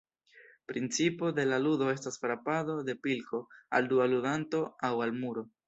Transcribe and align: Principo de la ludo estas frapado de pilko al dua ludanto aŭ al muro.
Principo 0.69 1.29
de 1.39 1.45
la 1.49 1.59
ludo 1.65 1.91
estas 1.97 2.17
frapado 2.25 2.79
de 2.89 2.97
pilko 3.05 3.43
al 3.79 3.93
dua 3.95 4.09
ludanto 4.17 4.67
aŭ 4.91 4.93
al 5.07 5.19
muro. 5.23 5.49